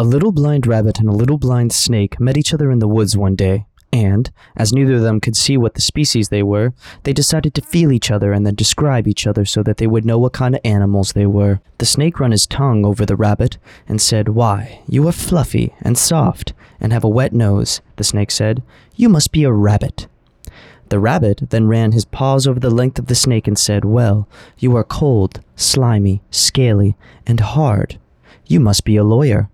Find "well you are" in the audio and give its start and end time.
23.84-24.84